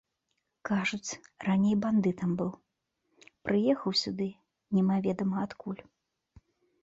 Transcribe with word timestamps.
Кажуць, 0.69 1.17
раней 1.47 1.75
бандытам 1.83 2.31
быў, 2.39 2.49
прыехаў 3.49 3.91
сюды 4.05 4.29
немаведама 4.79 5.37
адкуль. 5.49 5.81